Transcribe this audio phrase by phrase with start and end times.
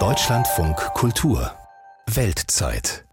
[0.00, 1.52] Deutschlandfunk Kultur
[2.12, 3.04] Weltzeit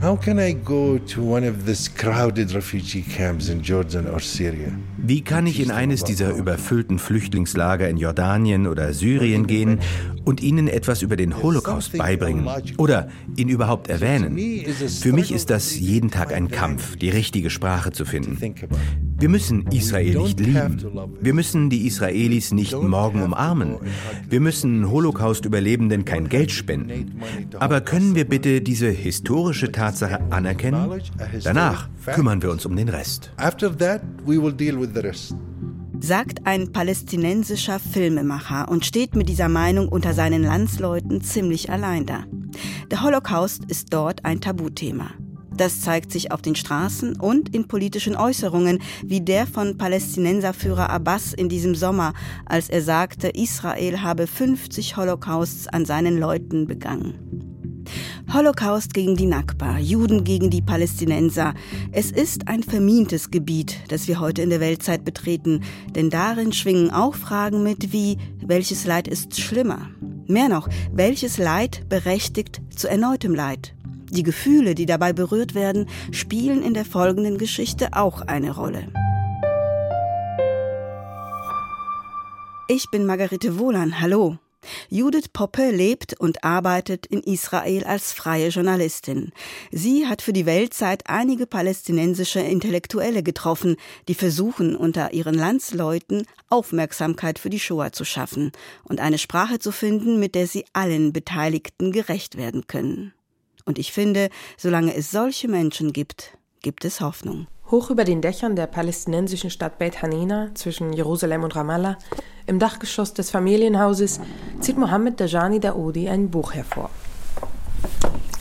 [0.00, 4.68] How can I go to one of these crowded refugee camps in Jordan or Syria?
[4.98, 9.80] Wie kann ich in eines dieser überfüllten Flüchtlingslager in Jordanien oder Syrien gehen
[10.24, 12.48] und ihnen etwas über den Holocaust beibringen
[12.78, 14.38] oder ihn überhaupt erwähnen?
[15.00, 18.38] Für mich ist das jeden Tag ein Kampf, die richtige Sprache zu finden.
[19.18, 20.76] Wir müssen Israel nicht lieben.
[21.20, 23.76] Wir müssen die Israelis nicht morgen umarmen.
[24.28, 27.20] Wir müssen Holocaust-Überlebenden kein Geld spenden.
[27.58, 31.00] Aber können wir bitte diese historische Tatsache anerkennen?
[31.42, 33.32] Danach kümmern wir uns um den Rest.
[35.98, 42.24] Sagt ein palästinensischer Filmemacher und steht mit dieser Meinung unter seinen Landsleuten ziemlich allein da.
[42.90, 45.10] Der Holocaust ist dort ein Tabuthema.
[45.56, 51.32] Das zeigt sich auf den Straßen und in politischen Äußerungen, wie der von Palästinenserführer Abbas
[51.32, 52.12] in diesem Sommer,
[52.44, 57.14] als er sagte, Israel habe 50 Holocausts an seinen Leuten begangen.
[58.32, 61.54] Holocaust gegen die Nakba, Juden gegen die Palästinenser.
[61.92, 65.62] Es ist ein vermintes Gebiet, das wir heute in der Weltzeit betreten,
[65.94, 69.88] denn darin schwingen auch Fragen mit wie, welches Leid ist schlimmer?
[70.26, 73.75] Mehr noch, welches Leid berechtigt zu erneutem Leid?
[74.10, 78.92] Die Gefühle, die dabei berührt werden, spielen in der folgenden Geschichte auch eine Rolle.
[82.68, 84.00] Ich bin Margarete Wohlan.
[84.00, 84.38] Hallo.
[84.88, 89.32] Judith Poppe lebt und arbeitet in Israel als freie Journalistin.
[89.70, 93.76] Sie hat für die Weltzeit einige palästinensische Intellektuelle getroffen,
[94.08, 98.52] die versuchen, unter ihren Landsleuten Aufmerksamkeit für die Shoah zu schaffen
[98.84, 103.12] und eine Sprache zu finden, mit der sie allen Beteiligten gerecht werden können.
[103.66, 107.48] Und ich finde, solange es solche Menschen gibt, gibt es Hoffnung.
[107.70, 111.98] Hoch über den Dächern der palästinensischen Stadt Beit Hanina zwischen Jerusalem und Ramallah,
[112.46, 114.20] im Dachgeschoss des Familienhauses,
[114.60, 116.90] zieht Mohammed Dajani Daoudi ein Buch hervor.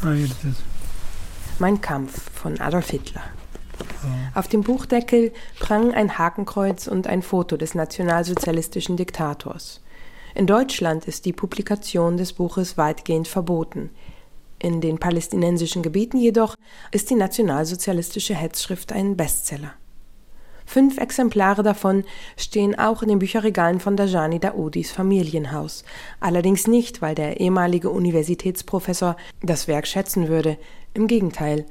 [0.04, 0.14] Ah,
[1.58, 3.24] mein Kampf von Adolf Hitler.
[4.36, 9.82] Auf dem Buchdeckel prangen ein Hakenkreuz und ein Foto des nationalsozialistischen Diktators.
[10.36, 13.90] In Deutschland ist die Publikation des Buches weitgehend verboten.
[14.60, 16.56] In den palästinensischen Gebieten jedoch
[16.92, 19.74] ist die nationalsozialistische Hetzschrift ein Bestseller.
[20.66, 22.04] Fünf Exemplare davon
[22.38, 25.84] stehen auch in den Bücherregalen von Dajani Daoudis Familienhaus.
[26.20, 30.58] Allerdings nicht, weil der ehemalige Universitätsprofessor das Werk schätzen würde.
[30.94, 31.66] Im Gegenteil.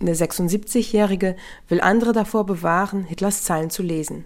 [0.00, 1.36] Der 76-Jährige
[1.68, 4.24] will andere davor bewahren, Hitlers Zeilen zu lesen.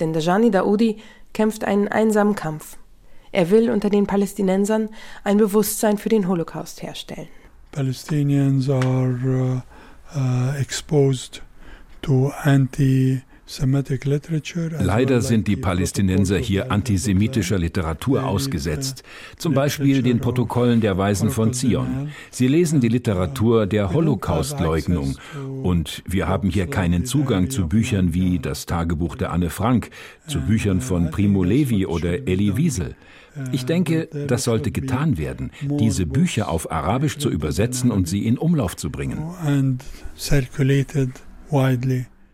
[0.00, 0.98] Denn Dajani Daoudi
[1.32, 2.76] kämpft einen einsamen Kampf.
[3.36, 4.88] Er will unter den Palästinensern
[5.22, 7.28] ein Bewusstsein für den Holocaust herstellen.
[7.70, 9.62] Palestinians are
[10.14, 11.42] uh, uh, exposed
[12.00, 13.20] to anti
[14.80, 19.04] Leider sind die Palästinenser hier antisemitischer Literatur ausgesetzt,
[19.36, 22.10] zum Beispiel den Protokollen der Weisen von Zion.
[22.32, 25.16] Sie lesen die Literatur der Holocaustleugnung
[25.62, 29.90] und wir haben hier keinen Zugang zu Büchern wie das Tagebuch der Anne Frank,
[30.26, 32.96] zu Büchern von Primo Levi oder Elie Wiesel.
[33.52, 38.38] Ich denke, das sollte getan werden, diese Bücher auf Arabisch zu übersetzen und sie in
[38.38, 39.18] Umlauf zu bringen.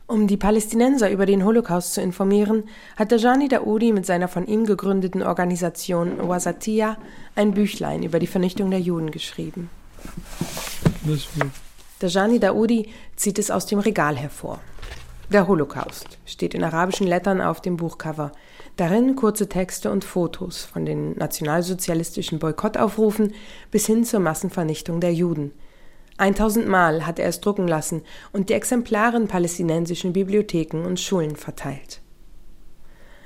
[0.06, 2.64] Um die Palästinenser über den Holocaust zu informieren,
[2.96, 6.98] hat Dajani Daoudi mit seiner von ihm gegründeten Organisation Wasatiyah
[7.34, 9.70] ein Büchlein über die Vernichtung der Juden geschrieben.
[11.98, 14.60] Dajani Daoudi zieht es aus dem Regal hervor.
[15.30, 18.32] Der Holocaust steht in arabischen Lettern auf dem Buchcover.
[18.76, 23.34] Darin kurze Texte und Fotos von den nationalsozialistischen Boykottaufrufen
[23.70, 25.52] bis hin zur Massenvernichtung der Juden.
[26.16, 28.02] 1000 Mal hat er es drucken lassen
[28.32, 32.00] und die Exemplare in palästinensischen Bibliotheken und Schulen verteilt.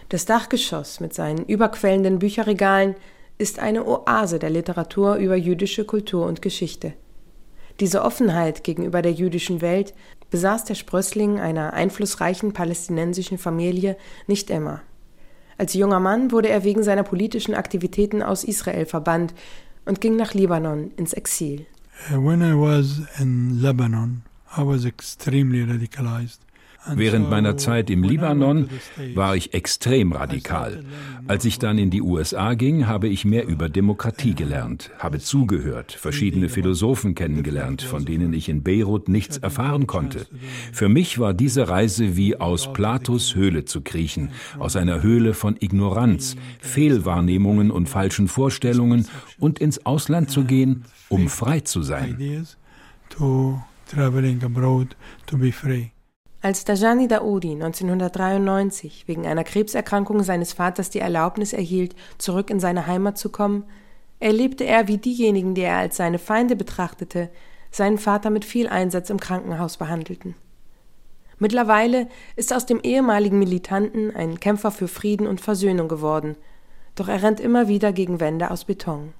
[0.09, 2.95] Das Dachgeschoss mit seinen überquellenden Bücherregalen
[3.39, 6.95] ist eine Oase der Literatur über jüdische Kultur und Geschichte.
[7.81, 9.95] Diese Offenheit gegenüber der jüdischen Welt
[10.31, 13.97] besaß der Sprössling einer einflussreichen palästinensischen Familie
[14.27, 14.83] nicht immer.
[15.59, 19.35] Als junger Mann wurde er wegen seiner politischen Aktivitäten aus Israel verbannt
[19.87, 21.67] und ging nach Libanon ins Exil.
[22.11, 24.23] When I was in Lebanon,
[24.57, 26.41] I was extremely radicalized.
[26.95, 28.69] Während meiner Zeit im Libanon
[29.15, 30.85] war ich extrem radikal.
[31.27, 35.93] Als ich dann in die USA ging, habe ich mehr über Demokratie gelernt, habe zugehört,
[35.93, 40.27] verschiedene Philosophen kennengelernt, von denen ich in Beirut nichts erfahren konnte.
[40.73, 45.57] Für mich war diese Reise wie aus Platos Höhle zu kriechen, aus einer Höhle von
[45.59, 49.07] Ignoranz, Fehlwahrnehmungen und falschen Vorstellungen
[49.39, 52.47] und ins Ausland zu gehen, um frei zu sein.
[53.87, 54.97] Traveling abroad
[55.27, 55.93] to be free.
[56.47, 62.87] Als Dajani Daoudi 1993 wegen einer Krebserkrankung seines Vaters die Erlaubnis erhielt, zurück in seine
[62.87, 63.65] Heimat zu kommen,
[64.21, 67.31] erlebte er, wie diejenigen, die er als seine Feinde betrachtete,
[67.73, 70.37] seinen Vater mit viel Einsatz im Krankenhaus behandelten.
[71.41, 72.07] Mittlerweile
[72.37, 76.37] ist aus dem ehemaligen Militanten ein Kämpfer für Frieden und Versöhnung geworden,
[76.95, 79.15] doch er rennt immer wieder gegen Wände aus Beton.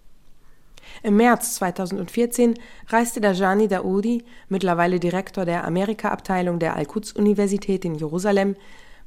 [1.03, 2.55] Im März 2014
[2.89, 8.57] reiste Dajani Daoudi, mittlerweile Direktor der Amerika-Abteilung der Al-Quds-Universität in Jerusalem,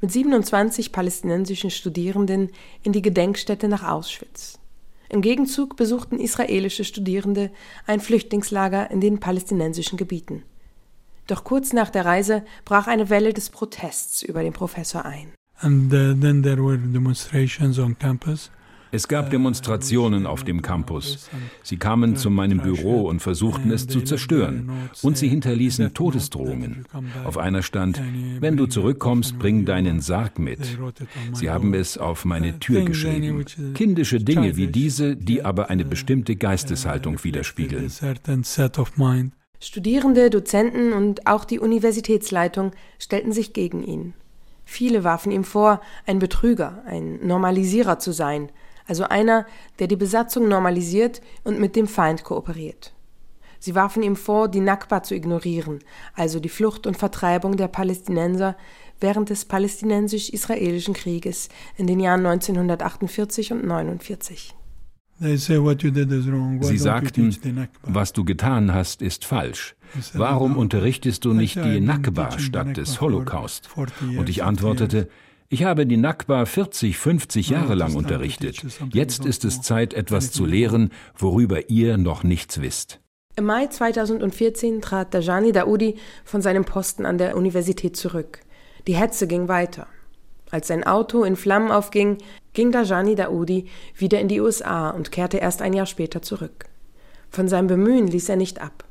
[0.01, 2.51] mit 27 palästinensischen Studierenden
[2.83, 4.59] in die Gedenkstätte nach Auschwitz.
[5.09, 7.49] Im Gegenzug besuchten israelische Studierende
[7.87, 10.43] ein Flüchtlingslager in den palästinensischen Gebieten.
[11.27, 15.33] Doch kurz nach der Reise brach eine Welle des Protests über den Professor ein.
[15.61, 18.49] And uh, then there were demonstrations on campus.
[18.91, 21.29] Es gab Demonstrationen auf dem Campus.
[21.63, 24.89] Sie kamen zu meinem Büro und versuchten es zu zerstören.
[25.01, 26.85] Und sie hinterließen Todesdrohungen.
[27.23, 28.01] Auf einer stand,
[28.39, 30.59] wenn du zurückkommst, bring deinen Sarg mit.
[31.33, 33.45] Sie haben es auf meine Tür geschrieben.
[33.75, 37.91] Kindische Dinge wie diese, die aber eine bestimmte Geisteshaltung widerspiegeln.
[39.61, 44.13] Studierende, Dozenten und auch die Universitätsleitung stellten sich gegen ihn.
[44.63, 48.49] Viele warfen ihm vor, ein Betrüger, ein Normalisierer zu sein,
[48.89, 49.45] also einer,
[49.77, 52.93] der die Besatzung normalisiert und mit dem Feind kooperiert.
[53.59, 55.79] Sie warfen ihm vor, die Nakba zu ignorieren,
[56.15, 58.55] also die Flucht und Vertreibung der Palästinenser
[58.99, 64.55] während des palästinensisch-israelischen Krieges in den Jahren 1948 und 1949.
[65.19, 69.75] Sie sagten, was du getan hast, ist falsch.
[70.13, 73.69] Warum unterrichtest du nicht die Nakba statt des Holocaust?
[74.17, 75.09] Und ich antwortete,
[75.49, 78.63] ich habe die Nakba 40, 50 Jahre lang unterrichtet.
[78.93, 82.99] Jetzt ist es Zeit, etwas zu lehren, worüber ihr noch nichts wisst.
[83.35, 88.41] Im Mai 2014 trat Dajani Daoudi von seinem Posten an der Universität zurück.
[88.85, 89.87] Die Hetze ging weiter.
[90.51, 92.17] Als sein Auto in Flammen aufging,
[92.53, 93.65] ging Dajani Daoudi
[93.95, 96.65] wieder in die USA und kehrte erst ein Jahr später zurück.
[97.29, 98.83] Von seinem Bemühen ließ er nicht ab.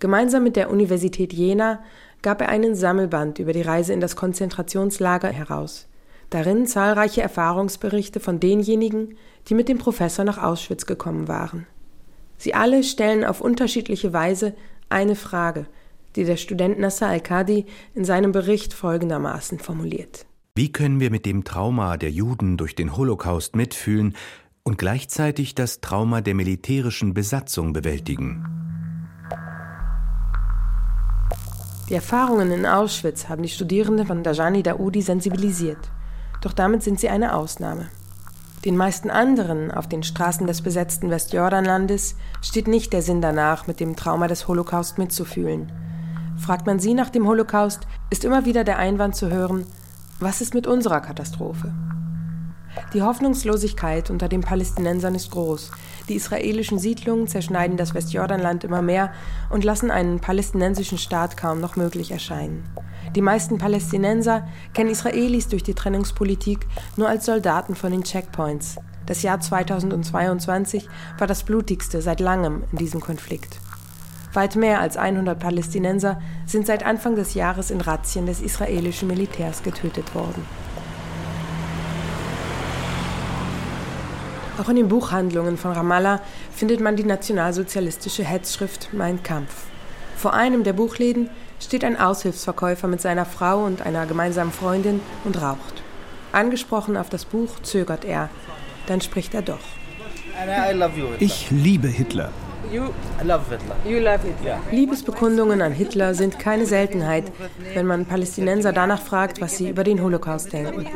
[0.00, 1.82] Gemeinsam mit der Universität Jena
[2.22, 5.88] gab er einen Sammelband über die Reise in das Konzentrationslager heraus.
[6.30, 9.16] Darin zahlreiche Erfahrungsberichte von denjenigen,
[9.48, 11.66] die mit dem Professor nach Auschwitz gekommen waren.
[12.36, 14.54] Sie alle stellen auf unterschiedliche Weise
[14.88, 15.66] eine Frage,
[16.16, 20.26] die der Student Nasser Al-Kadi in seinem Bericht folgendermaßen formuliert.
[20.54, 24.14] Wie können wir mit dem Trauma der Juden durch den Holocaust mitfühlen
[24.62, 28.44] und gleichzeitig das Trauma der militärischen Besatzung bewältigen?
[31.90, 35.90] Die Erfahrungen in Auschwitz haben die Studierenden von Dajani Daoudi sensibilisiert.
[36.40, 37.88] Doch damit sind sie eine Ausnahme.
[38.64, 43.80] Den meisten anderen auf den Straßen des besetzten Westjordanlandes steht nicht der Sinn danach, mit
[43.80, 45.72] dem Trauma des Holocaust mitzufühlen.
[46.38, 49.66] Fragt man sie nach dem Holocaust, ist immer wieder der Einwand zu hören,
[50.20, 51.74] was ist mit unserer Katastrophe?
[52.92, 55.70] Die Hoffnungslosigkeit unter den Palästinensern ist groß.
[56.08, 59.12] Die israelischen Siedlungen zerschneiden das Westjordanland immer mehr
[59.48, 62.64] und lassen einen palästinensischen Staat kaum noch möglich erscheinen.
[63.14, 66.66] Die meisten Palästinenser kennen Israelis durch die Trennungspolitik
[66.96, 68.76] nur als Soldaten von den Checkpoints.
[69.06, 70.88] Das Jahr 2022
[71.18, 73.58] war das blutigste seit langem in diesem Konflikt.
[74.32, 79.64] Weit mehr als 100 Palästinenser sind seit Anfang des Jahres in Razzien des israelischen Militärs
[79.64, 80.44] getötet worden.
[84.60, 86.20] Auch in den Buchhandlungen von Ramallah
[86.54, 89.64] findet man die nationalsozialistische Hetzschrift Mein Kampf.
[90.16, 95.40] Vor einem der Buchläden steht ein Aushilfsverkäufer mit seiner Frau und einer gemeinsamen Freundin und
[95.40, 95.82] raucht.
[96.32, 98.28] Angesprochen auf das Buch zögert er,
[98.84, 99.60] dann spricht er doch.
[101.20, 102.30] Ich liebe Hitler.
[102.72, 102.92] You
[103.24, 103.76] love Hitler.
[103.84, 104.60] You love Hitler.
[104.70, 107.24] Liebesbekundungen an Hitler sind keine Seltenheit,
[107.74, 110.86] wenn man Palästinenser danach fragt, was sie über den Holocaust denken.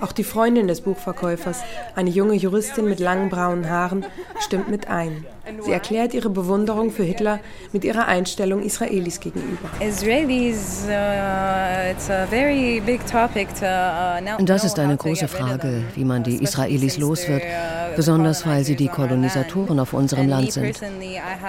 [0.00, 1.62] Auch die Freundin des Buchverkäufers,
[1.94, 4.04] eine junge Juristin mit langen braunen Haaren,
[4.40, 5.24] stimmt mit ein.
[5.64, 7.40] Sie erklärt ihre Bewunderung für Hitler
[7.72, 9.68] mit ihrer Einstellung Israelis gegenüber.
[9.80, 9.84] Uh,
[14.40, 17.42] uh, das ist eine große Frage, wie man die Israelis los wird,
[17.96, 20.80] besonders weil sie die Kolonisatoren auf unserem Land sind.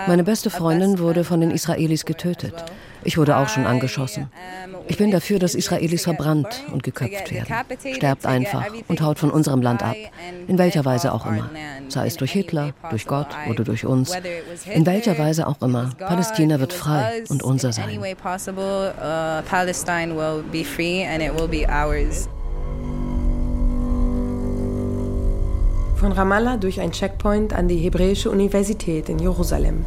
[0.08, 2.54] Meine beste Freundin wurde von den Israelis getötet.
[3.06, 4.32] Ich wurde auch schon angeschossen.
[4.88, 7.54] Ich bin dafür, dass Israelis verbrannt und geköpft werden.
[7.94, 9.96] Sterbt einfach und haut von unserem Land ab.
[10.48, 11.50] In welcher Weise auch immer.
[11.88, 14.12] Sei es durch Hitler, durch Gott oder durch uns.
[14.74, 15.92] In welcher Weise auch immer.
[16.00, 18.00] Palästina wird frei und unser sein.
[26.06, 29.84] Von Ramallah durch ein Checkpoint an die Hebräische Universität in Jerusalem.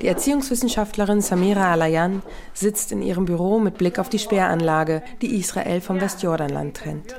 [0.00, 2.22] Die Erziehungswissenschaftlerin Samira Alayan
[2.54, 7.14] sitzt in ihrem Büro mit Blick auf die Sperranlage, die Israel vom Westjordanland trennt.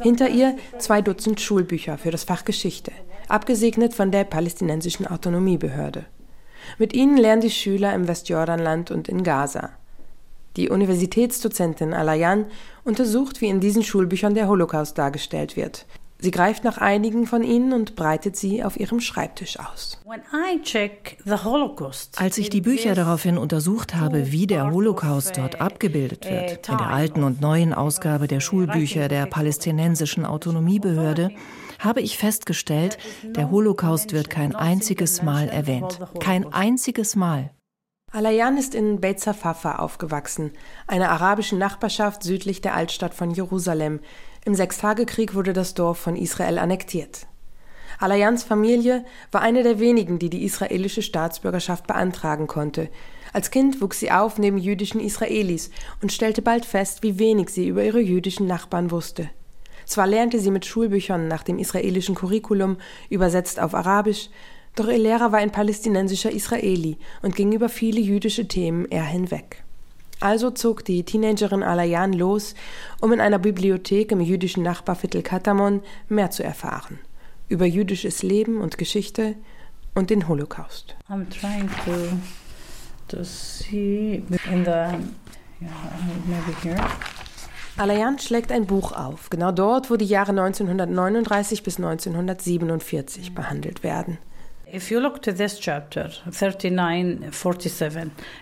[0.00, 2.90] Hinter ihr zwei Dutzend Schulbücher für das Fach Geschichte,
[3.28, 6.06] abgesegnet von der palästinensischen Autonomiebehörde.
[6.78, 9.70] Mit ihnen lernen die Schüler im Westjordanland und in Gaza.
[10.56, 12.46] Die Universitätsdozentin Alayan
[12.84, 15.86] untersucht, wie in diesen Schulbüchern der Holocaust dargestellt wird.
[16.22, 20.00] Sie greift nach einigen von ihnen und breitet sie auf ihrem Schreibtisch aus.
[22.16, 26.90] Als ich die Bücher daraufhin untersucht habe, wie der Holocaust dort abgebildet wird, in der
[26.90, 31.32] alten und neuen Ausgabe der Schulbücher der palästinensischen Autonomiebehörde,
[31.84, 35.98] habe ich festgestellt, der Holocaust wird kein einziges Mal erwähnt.
[36.20, 37.50] Kein einziges Mal.
[38.12, 40.52] Alayan ist in Beit Safafa aufgewachsen,
[40.86, 44.00] einer arabischen Nachbarschaft südlich der Altstadt von Jerusalem.
[44.44, 47.26] Im Sechstagekrieg wurde das Dorf von Israel annektiert.
[47.98, 52.90] Alayans Familie war eine der wenigen, die die israelische Staatsbürgerschaft beantragen konnte.
[53.32, 55.70] Als Kind wuchs sie auf neben jüdischen Israelis
[56.02, 59.30] und stellte bald fest, wie wenig sie über ihre jüdischen Nachbarn wusste.
[59.86, 62.76] Zwar lernte sie mit Schulbüchern nach dem israelischen Curriculum,
[63.10, 64.30] übersetzt auf Arabisch,
[64.74, 69.64] doch ihr Lehrer war ein palästinensischer Israeli und ging über viele jüdische Themen eher hinweg.
[70.20, 72.54] Also zog die Teenagerin Alayan los,
[73.00, 77.00] um in einer Bibliothek im jüdischen Nachbarviertel Katamon mehr zu erfahren.
[77.48, 79.34] Über jüdisches Leben und Geschichte
[79.94, 80.94] und den Holocaust.
[81.10, 82.16] I'm trying to,
[83.08, 84.94] to see in the,
[85.60, 85.70] yeah,
[86.26, 86.80] maybe here.
[87.78, 94.18] Alayan schlägt ein Buch auf, genau dort, wo die Jahre 1939 bis 1947 behandelt werden.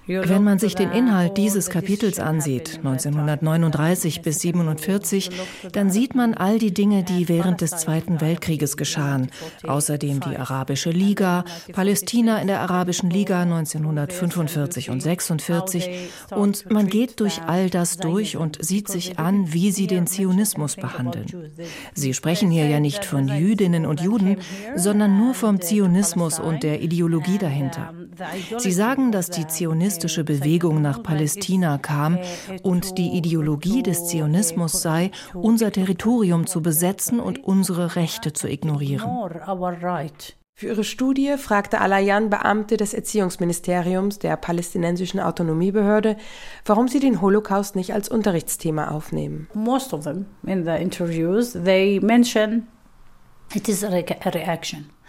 [0.06, 5.30] Wenn man sich den Inhalt dieses Kapitels ansieht, 1939 bis 47,
[5.72, 9.32] dann sieht man all die Dinge, die während des Zweiten Weltkrieges geschahen.
[9.66, 15.90] Außerdem die Arabische Liga, Palästina in der Arabischen Liga 1945 und 46.
[16.30, 20.76] Und man geht durch all das durch und sieht sich an, wie sie den Zionismus
[20.76, 21.26] behandeln.
[21.94, 24.36] Sie sprechen hier ja nicht von Jüdinnen und Juden,
[24.76, 27.94] sondern nur vom Zionismus Rassismus und der Ideologie dahinter.
[28.58, 32.18] Sie sagen, dass die zionistische Bewegung nach Palästina kam
[32.62, 39.08] und die Ideologie des Zionismus sei, unser Territorium zu besetzen und unsere Rechte zu ignorieren.
[40.54, 46.16] Für ihre Studie fragte Alayan Beamte des Erziehungsministeriums der palästinensischen Autonomiebehörde,
[46.66, 49.48] warum sie den Holocaust nicht als Unterrichtsthema aufnehmen.
[49.54, 52.66] Most of them in the interviews they mention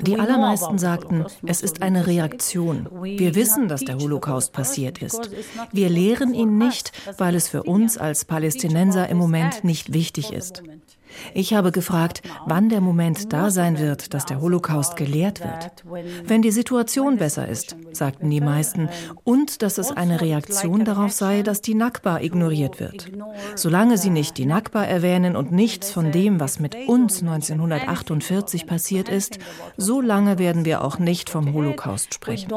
[0.01, 2.88] die allermeisten sagten, es ist eine Reaktion.
[3.01, 5.29] Wir wissen, dass der Holocaust passiert ist.
[5.72, 10.63] Wir lehren ihn nicht, weil es für uns als Palästinenser im Moment nicht wichtig ist.
[11.34, 15.84] Ich habe gefragt, wann der Moment da sein wird, dass der Holocaust gelehrt wird.
[16.25, 18.89] Wenn die Situation besser ist, sagten die meisten,
[19.24, 23.12] und dass es eine Reaktion darauf sei, dass die Nakba ignoriert wird.
[23.56, 29.10] Solange sie nicht die Nakba erwähnen und nichts von dem, was mit uns 1948 passiert
[29.10, 29.39] ist,
[29.77, 32.51] so lange werden wir auch nicht vom Holocaust sprechen.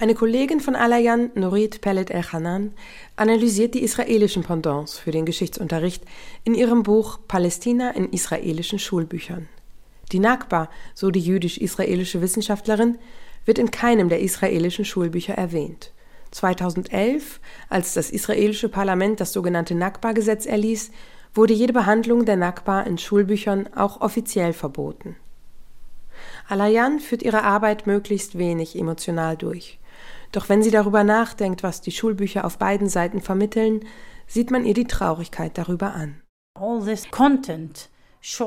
[0.00, 2.72] Eine Kollegin von Alayan, Nurit Pellet El-Hanan,
[3.14, 6.02] analysiert die israelischen Pendants für den Geschichtsunterricht
[6.42, 9.48] in ihrem Buch Palästina in israelischen Schulbüchern.
[10.10, 12.98] Die Nakba, so die jüdisch-israelische Wissenschaftlerin,
[13.44, 15.92] wird in keinem der israelischen Schulbücher erwähnt.
[16.32, 20.90] 2011, als das israelische Parlament das sogenannte Nakba-Gesetz erließ,
[21.34, 25.14] wurde jede Behandlung der Nakba in Schulbüchern auch offiziell verboten.
[26.48, 29.78] Alayan führt ihre Arbeit möglichst wenig emotional durch.
[30.34, 33.84] Doch wenn sie darüber nachdenkt, was die Schulbücher auf beiden Seiten vermitteln,
[34.26, 36.20] sieht man ihr die Traurigkeit darüber an.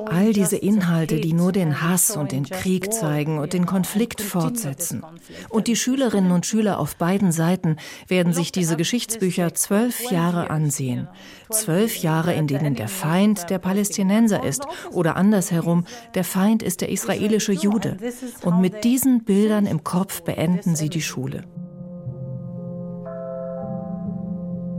[0.08, 5.06] All diese Inhalte, die nur den Hass und den Krieg zeigen und den Konflikt fortsetzen.
[5.50, 7.78] Und die Schülerinnen und Schüler auf beiden Seiten
[8.08, 11.08] werden sich diese Geschichtsbücher zwölf Jahre ansehen.
[11.52, 16.90] Zwölf Jahre, in denen der Feind der Palästinenser ist oder andersherum, der Feind ist der
[16.90, 17.98] israelische Jude.
[18.44, 21.44] Und mit diesen Bildern im Kopf beenden sie die Schule.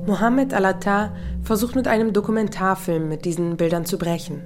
[0.08, 4.42] Mohammed Al-Attar versucht mit einem Dokumentarfilm mit diesen Bildern zu brechen.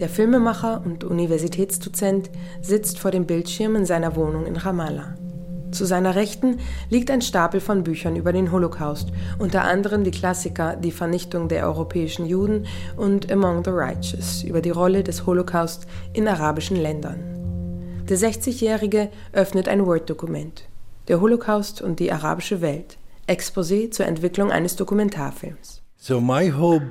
[0.00, 2.28] Der Filmemacher und Universitätsdozent
[2.60, 5.14] sitzt vor dem Bildschirm in seiner Wohnung in Ramallah.
[5.70, 6.58] Zu seiner Rechten
[6.90, 11.68] liegt ein Stapel von Büchern über den Holocaust, unter anderem die Klassiker Die Vernichtung der
[11.68, 17.20] europäischen Juden und Among the Righteous über die Rolle des Holocaust in arabischen Ländern.
[18.08, 20.64] Der 60-Jährige öffnet ein Word-Dokument.
[21.06, 22.98] Der Holocaust und die arabische Welt.
[23.26, 25.82] Exposé zur Entwicklung eines Dokumentarfilms.
[25.96, 26.86] So my hope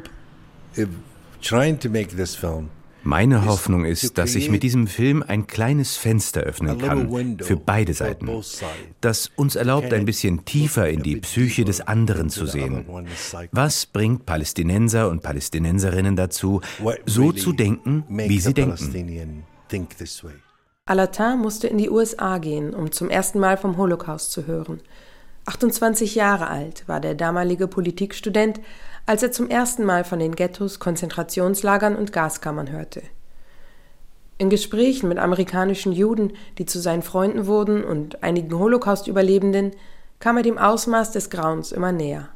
[1.42, 2.70] trying to make this film
[3.06, 7.94] meine Hoffnung ist, dass ich mit diesem Film ein kleines Fenster öffnen kann für beide
[7.94, 8.27] Seiten,
[9.00, 12.86] das uns erlaubt, ein bisschen tiefer in die Psyche des anderen zu sehen.
[13.51, 16.62] Was bringt Palästinenser und Palästinenserinnen dazu,
[17.06, 19.44] so zu denken, wie sie denken?
[20.88, 24.82] Alatin musste in die USA gehen, um zum ersten Mal vom Holocaust zu hören.
[25.46, 28.60] 28 Jahre alt war der damalige Politikstudent,
[29.06, 33.04] als er zum ersten Mal von den Ghettos, Konzentrationslagern und Gaskammern hörte.
[34.38, 39.72] In Gesprächen mit amerikanischen Juden, die zu seinen Freunden wurden, und einigen Holocaust-Überlebenden,
[40.20, 42.30] kam er dem Ausmaß des Grauens immer näher.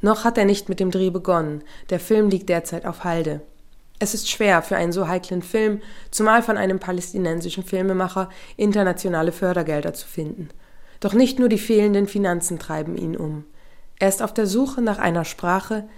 [0.00, 3.42] Noch hat er nicht mit dem Dreh begonnen, der Film liegt derzeit auf Halde.
[3.98, 5.80] Es ist schwer für einen so heiklen Film,
[6.10, 10.48] zumal von einem palästinensischen Filmemacher, internationale Fördergelder zu finden.
[11.00, 13.44] Doch nicht nur die fehlenden Finanzen treiben ihn um.
[13.98, 15.88] Er ist auf der Suche nach einer Sprache,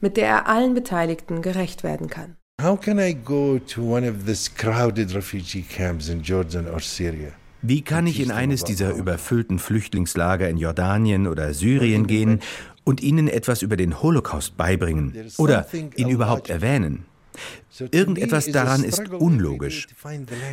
[0.00, 2.36] mit der er allen Beteiligten gerecht werden kann.
[2.60, 7.30] How can I go to one of these crowded refugee camps in Jordan or Syria?
[7.62, 12.40] Wie kann ich in eines dieser überfüllten Flüchtlingslager in Jordanien oder Syrien gehen
[12.84, 17.04] und ihnen etwas über den Holocaust beibringen oder ihn überhaupt erwähnen?
[17.90, 19.86] Irgendetwas daran ist unlogisch.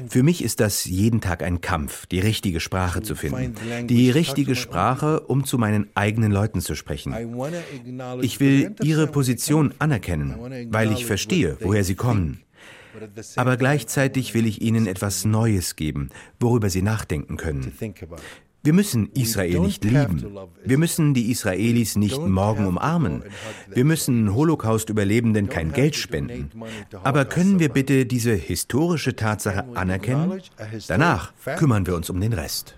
[0.09, 3.55] Für mich ist das jeden Tag ein Kampf, die richtige Sprache zu finden.
[3.87, 7.15] Die richtige Sprache, um zu meinen eigenen Leuten zu sprechen.
[8.21, 10.35] Ich will ihre Position anerkennen,
[10.71, 12.41] weil ich verstehe, woher sie kommen.
[13.35, 17.73] Aber gleichzeitig will ich ihnen etwas Neues geben, worüber sie nachdenken können.
[18.65, 20.25] Wir müssen Israel nicht lieben.
[20.63, 23.21] Wir müssen die Israelis nicht morgen umarmen.
[23.69, 26.49] Wir müssen Holocaust-Überlebenden kein Geld spenden.
[27.03, 30.41] Aber können wir bitte diese historische Tatsache anerkennen?
[30.87, 32.73] Danach kümmern wir uns um den Rest.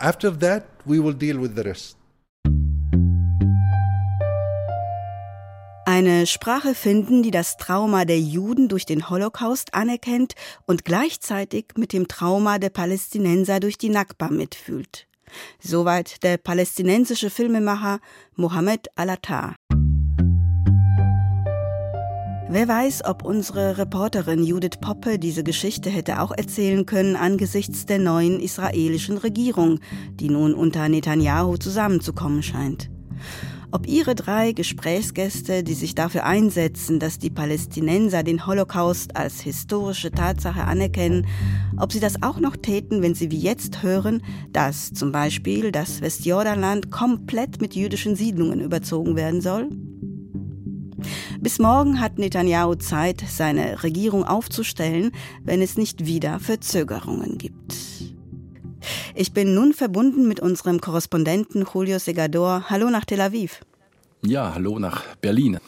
[5.86, 10.34] Eine Sprache finden, die das Trauma der Juden durch den Holocaust anerkennt
[10.66, 15.08] und gleichzeitig mit dem Trauma der Palästinenser durch die Nakba mitfühlt.
[15.60, 18.00] Soweit der palästinensische Filmemacher
[18.36, 19.56] Mohammed Al-Attar.
[22.50, 28.00] Wer weiß, ob unsere Reporterin Judith Poppe diese Geschichte hätte auch erzählen können angesichts der
[28.00, 29.80] neuen israelischen Regierung,
[30.12, 32.90] die nun unter Netanyahu zusammenzukommen scheint
[33.72, 40.12] ob ihre drei Gesprächsgäste, die sich dafür einsetzen, dass die Palästinenser den Holocaust als historische
[40.12, 41.28] Tatsache anerkennen,
[41.78, 46.02] ob sie das auch noch täten, wenn sie wie jetzt hören, dass zum Beispiel das
[46.02, 49.70] Westjordanland komplett mit jüdischen Siedlungen überzogen werden soll?
[51.40, 55.12] Bis morgen hat Netanyahu Zeit, seine Regierung aufzustellen,
[55.44, 57.87] wenn es nicht wieder Verzögerungen gibt.
[59.16, 62.70] Ich bin nun verbunden mit unserem Korrespondenten Julio Segador.
[62.70, 63.62] Hallo nach Tel Aviv.
[64.26, 65.60] Ja, hallo nach Berlin.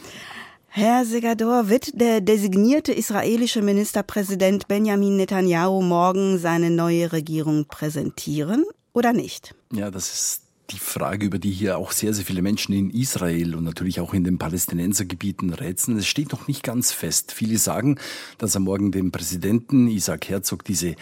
[0.67, 9.11] Herr Segador, wird der designierte israelische Ministerpräsident Benjamin Netanyahu morgen seine neue Regierung präsentieren oder
[9.11, 9.55] nicht?
[9.73, 13.55] Ja, das ist die Frage, über die hier auch sehr, sehr viele Menschen in Israel
[13.55, 15.97] und natürlich auch in den Palästinensergebieten rätseln.
[15.97, 17.31] Es steht noch nicht ganz fest.
[17.31, 17.97] Viele sagen,
[18.37, 20.95] dass er morgen dem Präsidenten Isaac Herzog diese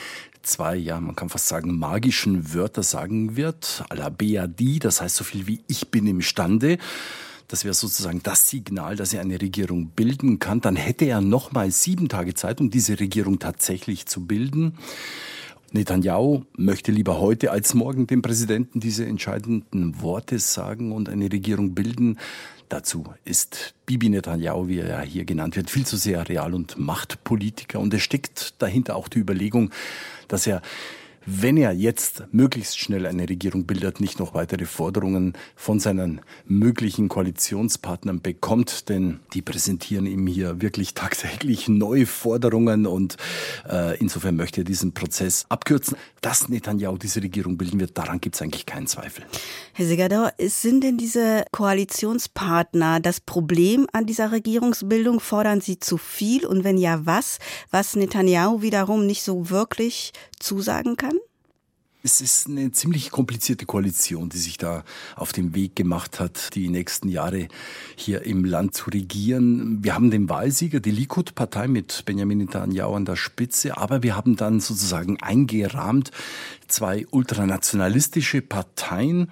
[0.48, 3.84] zwei, ja, man kann fast sagen, magischen Wörter sagen wird.
[3.94, 6.78] la Beadi, das heißt so viel wie ich bin imstande.
[7.48, 10.60] Das wäre sozusagen das Signal, dass er eine Regierung bilden kann.
[10.60, 14.78] Dann hätte er noch mal sieben Tage Zeit, um diese Regierung tatsächlich zu bilden.
[15.71, 21.75] Netanyahu möchte lieber heute als morgen dem Präsidenten diese entscheidenden Worte sagen und eine Regierung
[21.75, 22.17] bilden.
[22.69, 26.77] Dazu ist Bibi Netanyahu, wie er ja hier genannt wird, viel zu sehr Real- und
[26.77, 27.80] Machtpolitiker.
[27.80, 29.71] Und es steckt dahinter auch die Überlegung,
[30.27, 30.62] dass er
[31.30, 37.10] wenn er jetzt möglichst schnell eine Regierung bildet, nicht noch weitere Forderungen von seinen möglichen
[37.10, 43.18] Koalitionspartnern bekommt, denn die präsentieren ihm hier wirklich tagtäglich neue Forderungen und
[43.70, 45.98] äh, insofern möchte er diesen Prozess abkürzen.
[46.22, 49.26] Dass Netanyahu diese Regierung bilden wird, daran gibt es eigentlich keinen Zweifel.
[49.74, 55.20] Herr Segador, sind denn diese Koalitionspartner das Problem an dieser Regierungsbildung?
[55.20, 57.40] Fordern sie zu viel und wenn ja, was?
[57.70, 61.17] Was Netanyahu wiederum nicht so wirklich zusagen kann?
[62.04, 66.69] Es ist eine ziemlich komplizierte Koalition, die sich da auf den Weg gemacht hat, die
[66.69, 67.47] nächsten Jahre
[67.97, 69.84] hier im Land zu regieren.
[69.84, 74.36] Wir haben den Wahlsieger, die Likud-Partei mit Benjamin Netanyahu an der Spitze, aber wir haben
[74.38, 76.12] dann sozusagen eingerahmt
[76.67, 79.30] zwei ultranationalistische Parteien,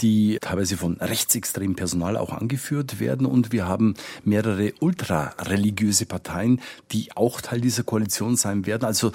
[0.00, 3.26] die teilweise von rechtsextremem Personal auch angeführt werden.
[3.26, 6.60] Und wir haben mehrere ultrareligiöse Parteien,
[6.92, 8.84] die auch Teil dieser Koalition sein werden.
[8.84, 9.12] Also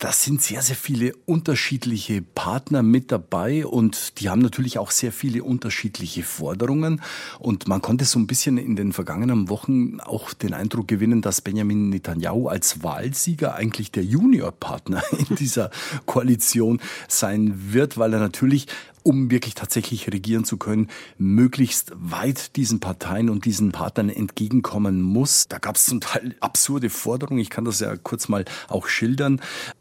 [0.00, 5.12] das sind sehr, sehr viele unterschiedliche Partner mit dabei und die haben natürlich auch sehr
[5.12, 7.02] viele unterschiedliche Forderungen.
[7.38, 11.42] Und man konnte so ein bisschen in den vergangenen Wochen auch den Eindruck gewinnen, dass
[11.42, 15.70] Benjamin Netanyahu als Wahlsieger eigentlich der Juniorpartner in dieser
[16.06, 18.68] Koalition sein wird, weil er natürlich
[19.02, 25.48] um wirklich tatsächlich regieren zu können, möglichst weit diesen Parteien und diesen Partnern entgegenkommen muss.
[25.48, 27.40] Da gab es zum Teil absurde Forderungen.
[27.40, 29.40] Ich kann das ja kurz mal auch schildern.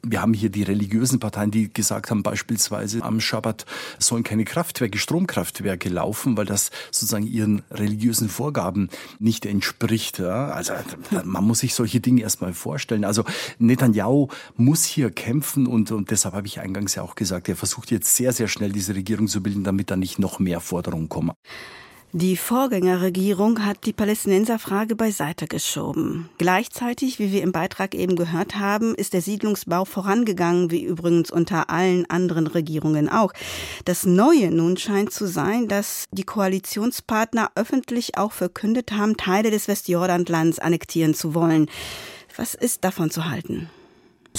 [0.09, 3.65] Wir haben hier die religiösen Parteien, die gesagt haben, beispielsweise am Schabbat
[3.99, 10.17] sollen keine Kraftwerke, Stromkraftwerke laufen, weil das sozusagen ihren religiösen Vorgaben nicht entspricht.
[10.17, 10.47] Ja?
[10.47, 10.73] Also
[11.23, 13.05] man muss sich solche Dinge erstmal vorstellen.
[13.05, 13.23] Also
[13.59, 17.91] Netanyahu muss hier kämpfen und, und deshalb habe ich eingangs ja auch gesagt, er versucht
[17.91, 21.33] jetzt sehr, sehr schnell diese Regierung zu bilden, damit da nicht noch mehr Forderungen kommen.
[22.11, 26.27] Die Vorgängerregierung hat die Palästinenserfrage beiseite geschoben.
[26.39, 31.69] Gleichzeitig, wie wir im Beitrag eben gehört haben, ist der Siedlungsbau vorangegangen, wie übrigens unter
[31.69, 33.31] allen anderen Regierungen auch.
[33.85, 39.67] Das Neue nun scheint zu sein, dass die Koalitionspartner öffentlich auch verkündet haben, Teile des
[39.67, 41.69] Westjordanlands annektieren zu wollen.
[42.35, 43.69] Was ist davon zu halten?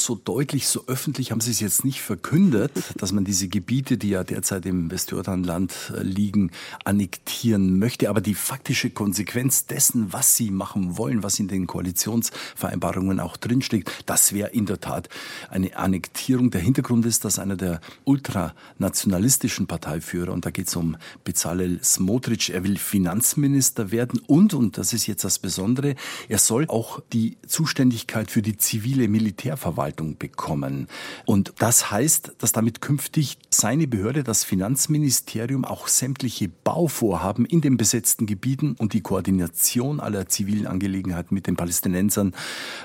[0.01, 4.09] So deutlich, so öffentlich haben sie es jetzt nicht verkündet, dass man diese Gebiete, die
[4.09, 6.53] ja derzeit im Westjordanland äh, liegen,
[6.85, 8.09] annektieren möchte.
[8.09, 13.91] Aber die faktische Konsequenz dessen, was sie machen wollen, was in den Koalitionsvereinbarungen auch drinsteckt,
[14.07, 15.11] das wäre in der Tat
[15.51, 16.51] eine Annektierung.
[16.51, 22.55] Der Hintergrund ist, dass einer der ultranationalistischen Parteiführer, und da geht es um Bezalel Smotrich,
[22.55, 25.95] er will Finanzminister werden und, und das ist jetzt das Besondere,
[26.31, 30.87] er soll auch die Zuständigkeit für die zivile Militärverwaltung Verwaltung bekommen.
[31.27, 37.77] Und das heißt, dass damit künftig seine Behörde, das Finanzministerium, auch sämtliche Bauvorhaben in den
[37.77, 42.35] besetzten Gebieten und die Koordination aller zivilen Angelegenheiten mit den Palästinensern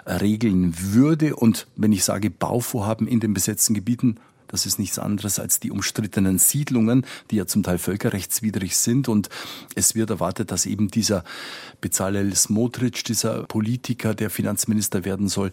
[0.07, 1.35] regeln würde.
[1.35, 4.17] Und wenn ich sage Bauvorhaben in den besetzten Gebieten,
[4.55, 9.09] das ist nichts anderes als die umstrittenen Siedlungen, die ja zum Teil völkerrechtswidrig sind.
[9.09, 9.27] Und
[9.75, 11.25] es wird erwartet, dass eben dieser
[11.81, 15.51] Bezalel Smotrich, dieser Politiker, der Finanzminister werden soll,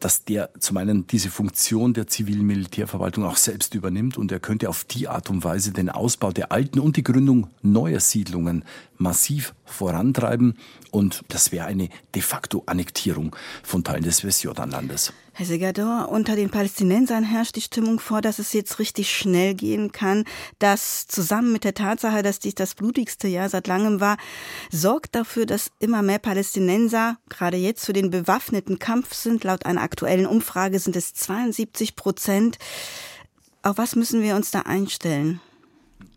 [0.00, 4.68] dass der zum einen diese Funktion der zivilen Militärverwaltung auch selbst übernimmt und er könnte
[4.68, 8.64] auf die Art und Weise den Ausbau der alten und die Gründung neuer Siedlungen
[8.98, 10.58] massiv vorantreiben.
[10.90, 15.12] Und das wäre eine de facto Annektierung von Teilen des Westjordanlandes.
[15.40, 19.90] Herr Segador, unter den Palästinensern herrscht die Stimmung vor, dass es jetzt richtig schnell gehen
[19.90, 20.26] kann.
[20.58, 24.18] Das zusammen mit der Tatsache, dass dies das blutigste Jahr seit langem war,
[24.70, 29.42] sorgt dafür, dass immer mehr Palästinenser gerade jetzt für den bewaffneten Kampf sind.
[29.42, 32.58] Laut einer aktuellen Umfrage sind es 72 Prozent.
[33.62, 35.40] Auf was müssen wir uns da einstellen?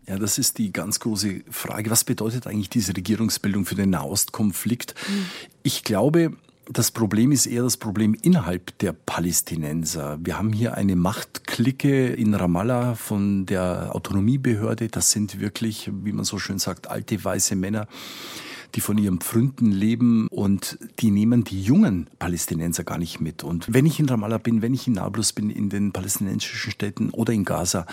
[0.06, 1.88] Ja, das ist die ganz große Frage.
[1.88, 4.94] Was bedeutet eigentlich diese Regierungsbildung für den Nahostkonflikt?
[5.08, 5.26] Mhm.
[5.62, 10.18] Ich glaube, das Problem ist eher das Problem innerhalb der Palästinenser.
[10.22, 14.88] Wir haben hier eine Machtklicke in Ramallah von der Autonomiebehörde.
[14.88, 17.86] Das sind wirklich, wie man so schön sagt, alte weiße Männer
[18.74, 23.44] die von ihrem Pfründen leben und die nehmen die jungen Palästinenser gar nicht mit.
[23.44, 27.10] Und wenn ich in Ramallah bin, wenn ich in Nablus bin, in den palästinensischen Städten
[27.10, 27.86] oder in Gaza,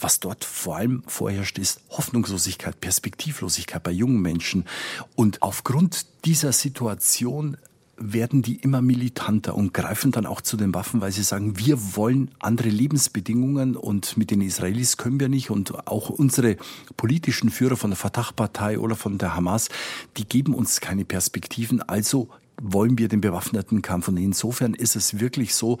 [0.00, 4.64] was dort vor allem vorherrscht, ist Hoffnungslosigkeit, Perspektivlosigkeit bei jungen Menschen.
[5.14, 7.58] Und aufgrund dieser Situation
[7.96, 11.96] werden die immer militanter und greifen dann auch zu den Waffen, weil sie sagen, wir
[11.96, 16.56] wollen andere Lebensbedingungen und mit den Israelis können wir nicht und auch unsere
[16.96, 19.68] politischen Führer von der Fatah-Partei oder von der Hamas,
[20.16, 22.28] die geben uns keine Perspektiven, also
[22.60, 24.08] wollen wir den bewaffneten Kampf.
[24.08, 25.78] Und insofern ist es wirklich so,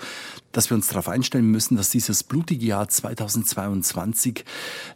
[0.52, 4.44] dass wir uns darauf einstellen müssen, dass dieses blutige Jahr 2022,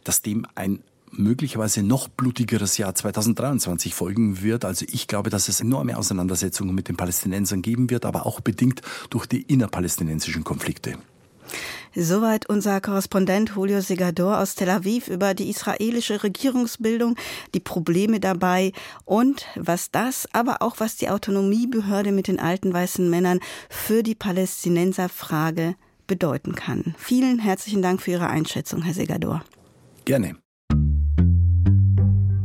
[0.04, 0.81] dass dem ein
[1.12, 4.64] möglicherweise noch blutigeres Jahr 2023 folgen wird.
[4.64, 8.83] Also ich glaube, dass es enorme Auseinandersetzungen mit den Palästinensern geben wird, aber auch bedingt
[9.11, 10.99] durch die innerpalästinensischen Konflikte.
[11.94, 17.16] Soweit unser Korrespondent Julio Segador aus Tel Aviv über die israelische Regierungsbildung,
[17.55, 18.73] die Probleme dabei
[19.05, 23.40] und was das, aber auch was die Autonomiebehörde mit den alten weißen Männern
[23.71, 26.94] für die Palästinenserfrage bedeuten kann.
[26.99, 29.44] Vielen herzlichen Dank für Ihre Einschätzung, Herr Segador.
[30.05, 30.37] Gerne.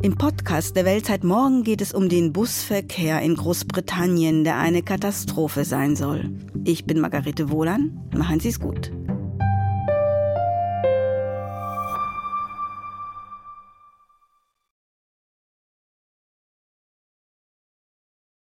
[0.03, 5.63] Im Podcast der Weltzeit morgen geht es um den Busverkehr in Großbritannien, der eine Katastrophe
[5.63, 6.29] sein soll.
[6.65, 8.01] Ich bin Margarete Wohlan.
[8.13, 8.91] Machen Sie es gut.